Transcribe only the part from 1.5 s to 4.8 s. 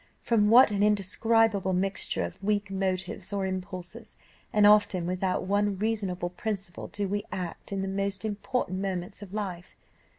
mixture of weak motives or impulses, and